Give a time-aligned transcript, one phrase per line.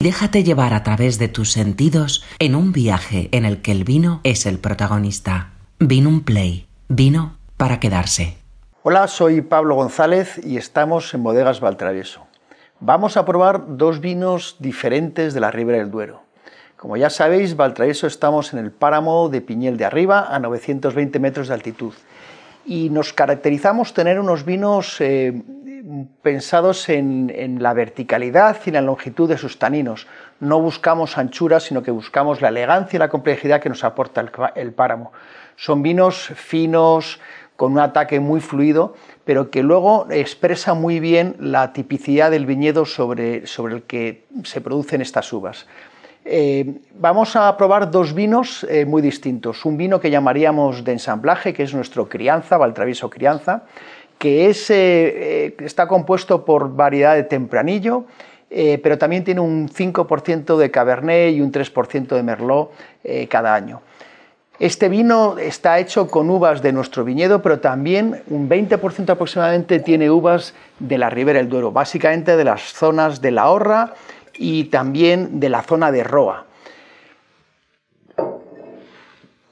[0.00, 4.20] Déjate llevar a través de tus sentidos en un viaje en el que el vino
[4.22, 5.54] es el protagonista.
[5.80, 6.68] Vino un Play.
[6.88, 8.36] Vino para quedarse.
[8.84, 12.28] Hola, soy Pablo González y estamos en Bodegas Valtravieso.
[12.78, 16.22] Vamos a probar dos vinos diferentes de la Ribera del Duero.
[16.76, 21.48] Como ya sabéis, Valtravieso estamos en el páramo de Piñel de Arriba, a 920 metros
[21.48, 21.92] de altitud.
[22.64, 25.42] Y nos caracterizamos tener unos vinos eh,
[26.22, 30.06] pensados en, la verticalidad y la longitud de sus taninos.
[30.40, 34.24] No buscamos anchura, sino que buscamos la elegancia y la complejidad que nos aporta
[34.54, 35.12] el, páramo.
[35.56, 37.20] Son vinos finos,
[37.56, 42.84] con un ataque muy fluido, pero que luego expresa muy bien la tipicidad del viñedo
[42.84, 45.66] sobre, el que se producen estas uvas.
[46.24, 49.64] Eh, vamos a probar dos vinos eh, muy distintos.
[49.64, 53.64] Un vino que llamaríamos de ensamblaje, que es nuestro crianza, Valtravieso crianza,
[54.18, 58.04] que eh, está compuesto por variedad de tempranillo,
[58.50, 62.72] pero también tiene un 5% de Cabernet y un 3% de Merlot
[63.28, 63.82] cada año.
[64.58, 70.10] Este vino está hecho con uvas de nuestro viñedo, pero también un 20% aproximadamente tiene
[70.10, 73.94] uvas de la Ribera del Duero, básicamente de las zonas de la Horra
[74.34, 76.47] y también de la zona de Roa.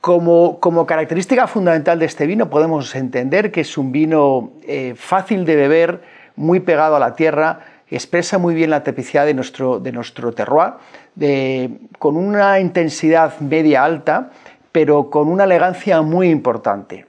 [0.07, 5.57] Como, característica fundamental de este vino podemos entender que es un vino eh, fácil de
[5.57, 6.01] beber,
[6.37, 7.59] muy pegado a la tierra,
[7.91, 8.85] expresa muy bien la
[9.35, 10.75] nuestro, de nuestro terroir,
[11.99, 14.31] con una intensidad media alta,
[14.71, 17.05] pero con una elegancia muy importante.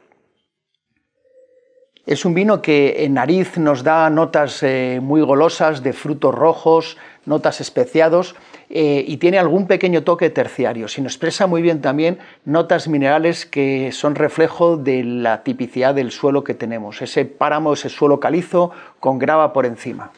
[2.07, 6.97] Es un vino que en nariz nos da notas eh, muy golosas de frutos rojos,
[7.25, 8.33] notas especiados
[8.69, 10.87] eh, y tiene algún pequeño toque terciario.
[10.87, 16.11] Se nos expresa muy bien también notas minerales que son reflejo de la tipicidad del
[16.11, 18.71] suelo que tenemos, ese páramo, ese suelo calizo
[19.01, 20.11] con grava por encima.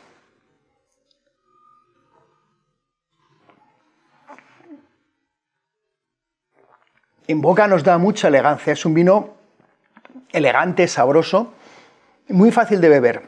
[7.28, 9.30] En boca nos da mucha elegancia, es un vino
[10.31, 11.53] elegante, sabroso,
[12.29, 13.22] muy fácil de beber.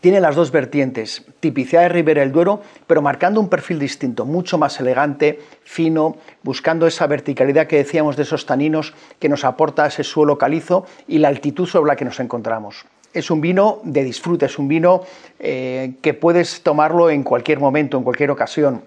[0.00, 4.58] Tiene las dos vertientes, tipicidad de Ribera del Duero, pero marcando un perfil distinto, mucho
[4.58, 10.04] más elegante, fino, buscando esa verticalidad que decíamos de esos taninos que nos aporta ese
[10.04, 12.84] suelo calizo y la altitud sobre la que nos encontramos.
[13.14, 15.00] Es un vino de disfrute, es un vino
[15.38, 18.84] eh, que puedes tomarlo en cualquier momento, en cualquier ocasión,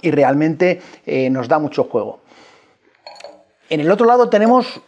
[0.00, 2.20] y realmente eh, nos da mucho juego.
[3.68, 4.80] En el otro lado tenemos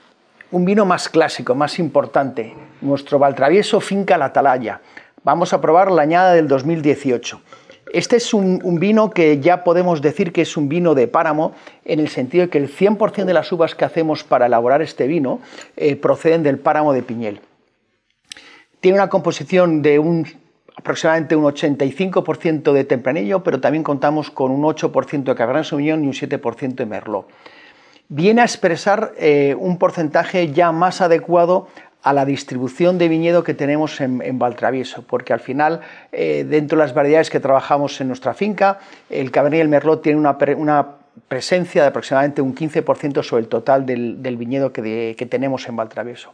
[0.53, 4.81] un vino más clásico, más importante, nuestro Valtravieso Finca La Atalaya.
[5.23, 7.41] Vamos a probar la añada del 2018.
[7.93, 12.01] Este es un, vino que ya podemos decir que es un vino de páramo, en
[12.01, 15.41] el sentido de que el 100% de las uvas que hacemos para elaborar este vino
[15.77, 17.41] eh, proceden del páramo de Piñel.
[18.81, 20.27] Tiene una composición de un,
[20.77, 26.07] aproximadamente un 85% de tempranillo, pero también contamos con un 8% de Cabernet Sauvignon y
[26.07, 27.27] un 7% de Merlot
[28.11, 31.69] viene a expresar eh, un porcentaje ya más adecuado
[32.03, 35.81] a la distribución de viñedo que tenemos en, Valtravieso, porque al final,
[36.13, 40.03] eh, dentro de las variedades que trabajamos en nuestra finca, el Cabernet y el Merlot
[40.03, 40.87] tienen una,
[41.29, 46.33] presencia de aproximadamente un 15% sobre el total del, viñedo que, que tenemos en Valtravieso.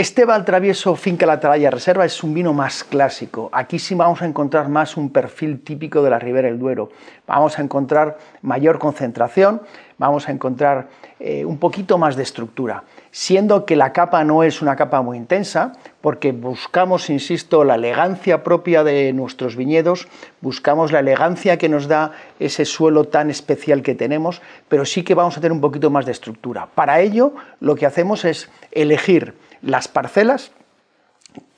[0.00, 3.50] Este Valtravieso Finca La Atalaya Reserva es un vino más clásico.
[3.52, 6.90] Aquí sí vamos a encontrar más un perfil típico de la Ribera del Duero.
[7.26, 9.60] Vamos a encontrar mayor concentración,
[10.00, 10.88] vamos a encontrar
[11.20, 15.18] eh, un poquito más de estructura, siendo que la capa no es una capa muy
[15.18, 20.08] intensa, porque buscamos, insisto, la elegancia propia de nuestros viñedos,
[20.40, 25.14] buscamos la elegancia que nos da ese suelo tan especial que tenemos, pero sí que
[25.14, 26.68] vamos a tener un poquito más de estructura.
[26.74, 30.50] Para ello, lo que hacemos es elegir las parcelas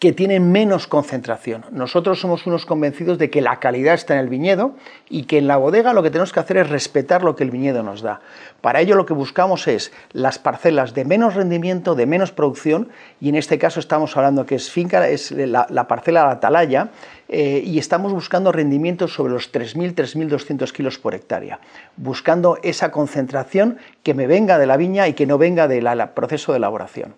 [0.02, 1.64] que tienen menos concentración.
[1.70, 4.74] Nosotros somos unos convencidos de que la calidad está en el viñedo
[5.08, 7.52] y que en la bodega lo que tenemos que hacer es respetar lo que el
[7.52, 8.20] viñedo nos da.
[8.60, 12.88] Para ello lo que buscamos es las parcelas de menos rendimiento, de menos producción,
[13.20, 16.88] y en este caso estamos hablando que es finca, es la, parcela de la atalaya,
[17.28, 21.60] eh, y estamos buscando rendimientos sobre los 3.000, 3.200 kilos por hectárea,
[21.96, 26.50] buscando esa concentración que me venga de la viña y que no venga del proceso
[26.50, 27.14] de elaboración.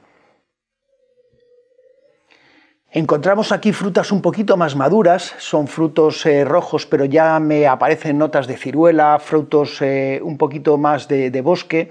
[2.97, 8.19] Encontramos aquí frutas un poquito más maduras, son frutos eh, rojos, pero ya me aparecen
[8.19, 11.91] notas de ciruela, frutos eh, un poquito más de, bosque.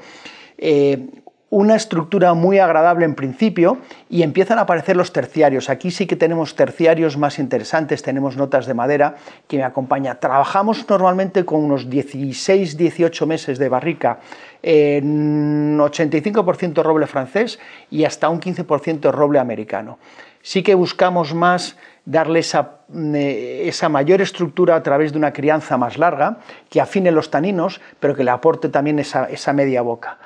[0.57, 1.09] Eh,
[1.49, 3.79] una estructura muy agradable en principio
[4.09, 5.69] y empiezan a aparecer los terciarios.
[5.69, 9.15] Aquí sí que tenemos terciarios más interesantes, tenemos notas de madera
[9.49, 10.21] que me acompaña.
[10.21, 14.19] Trabajamos normalmente con unos 16-18 meses de barrica,
[14.61, 17.59] en 85% roble francés
[17.91, 19.99] y hasta un 15% roble americano.
[20.43, 25.77] Sí que buscamos más darle esa, eh, esa, mayor estructura a través de una crianza
[25.77, 30.17] más larga, que afine los taninos, pero que le aporte también esa, media boca.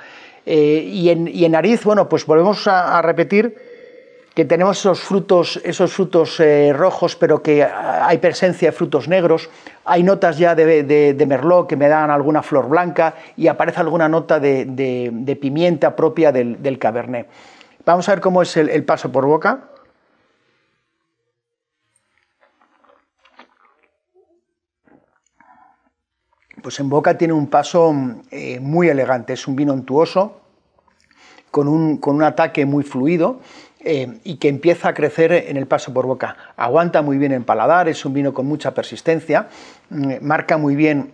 [0.44, 3.56] Eh, y, en, nariz, bueno, pues volvemos a, repetir
[4.34, 9.52] que tenemos esos frutos, esos frutos eh, rojos, pero que hay presencia de frutos negros,
[9.86, 14.40] hay notas ya de, merlot que me dan alguna flor blanca y aparece alguna nota
[14.40, 17.28] de, pimienta propia del, cabernet.
[17.86, 19.76] Vamos a ver cómo es el paso por boca.
[26.68, 27.96] Pues en boca tiene un paso
[28.30, 30.42] eh, muy elegante, es un vino untuoso,
[31.50, 33.40] con un, con un ataque muy fluido
[33.80, 36.36] eh, y que empieza a crecer en el paso por boca.
[36.58, 39.48] Aguanta muy bien en paladar, es un vino con mucha persistencia,
[39.90, 41.14] mm, marca muy bien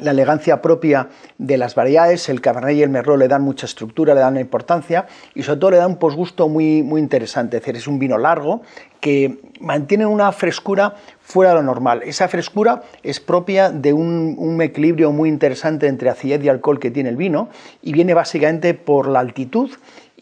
[0.00, 1.08] la elegancia propia
[1.38, 5.06] de las variedades, el Cabernet y el Merlot le dan mucha estructura, le dan importancia
[5.34, 8.16] y sobre todo le dan un posgusto muy, muy interesante, es decir, es un vino
[8.16, 8.62] largo
[9.00, 12.02] que mantiene una frescura fuera de lo normal.
[12.04, 16.90] Esa frescura es propia de un, un, equilibrio muy interesante entre acidez y alcohol que
[16.90, 17.48] tiene el vino
[17.82, 19.70] y viene básicamente por la altitud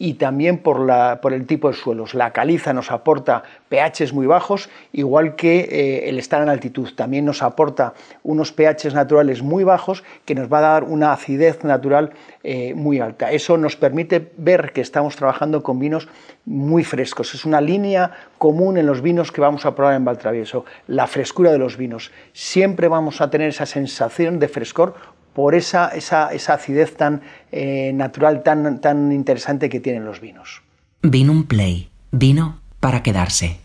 [0.01, 2.15] y también por, la, por el tipo de suelos.
[2.15, 6.89] La caliza nos aporta pHs muy bajos, igual que eh, el estar en altitud.
[6.95, 7.93] También nos aporta
[8.23, 12.13] unos pHs naturales muy bajos que nos va a dar una acidez natural
[12.43, 13.31] eh, muy alta.
[13.31, 16.07] Eso nos permite ver que estamos trabajando con vinos
[16.45, 17.35] muy frescos.
[17.35, 18.09] Es una línea
[18.39, 22.11] común en los vinos que vamos a probar en Valtravieso, la frescura de los vinos.
[22.33, 24.95] Siempre vamos a tener esa sensación de frescor
[25.33, 30.61] por esa, esa, acidez tan eh, natural, tan, tan interesante que tienen los vinos.
[31.01, 33.59] Vino un play, vino para quedarse.